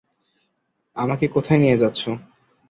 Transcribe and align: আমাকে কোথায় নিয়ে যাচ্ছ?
আমাকে 0.95 1.25
কোথায় 1.27 1.59
নিয়ে 1.59 1.77
যাচ্ছ? 1.77 2.01